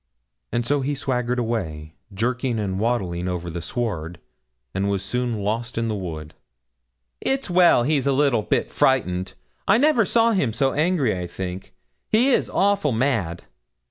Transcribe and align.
And 0.51 0.65
so 0.65 0.81
he 0.81 0.95
swaggered 0.95 1.37
away, 1.37 1.93
jerking 2.11 2.57
and 2.57 2.79
waddling 2.79 3.27
over 3.27 3.51
the 3.51 3.61
sward, 3.61 4.19
and 4.73 4.89
was 4.89 5.05
soon 5.05 5.43
lost 5.43 5.77
in 5.77 5.89
the 5.89 5.95
wood. 5.95 6.33
'It's 7.21 7.51
well 7.51 7.83
he's 7.83 8.07
a 8.07 8.11
little 8.11 8.41
bit 8.41 8.71
frightened 8.71 9.35
I 9.67 9.77
never 9.77 10.03
saw 10.03 10.31
him 10.31 10.53
so 10.53 10.73
angry, 10.73 11.15
I 11.15 11.27
think; 11.27 11.75
he 12.09 12.31
is 12.31 12.49
awful 12.49 12.91
mad.' 12.91 13.43